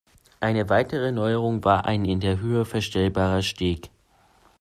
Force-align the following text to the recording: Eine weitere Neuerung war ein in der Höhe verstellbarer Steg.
Eine 0.39 0.67
weitere 0.69 1.11
Neuerung 1.11 1.63
war 1.63 1.85
ein 1.85 2.05
in 2.05 2.21
der 2.21 2.39
Höhe 2.39 2.65
verstellbarer 2.65 3.43
Steg. 3.43 3.91